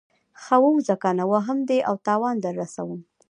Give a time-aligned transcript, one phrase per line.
[0.43, 2.99] ځه ووځه کنه وهم دې او تاوان در رسوم.